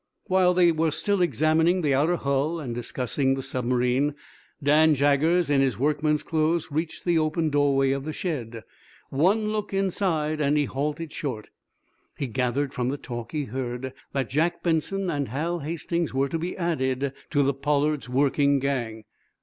[0.25, 4.15] While they were still examining the outer hull, and discussing the submarine,
[4.63, 8.63] Dan Jaggers, in his workman's clothes, reached the open doorway of the shed.
[9.11, 11.49] One look inside, and he halted short.
[12.17, 16.39] He gathered from the talk he heard that Jack Benson and Hal Hastings were to
[16.39, 19.03] be added to the "Pollard's" working gang.